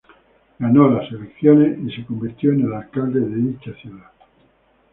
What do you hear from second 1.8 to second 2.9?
se convirtió en el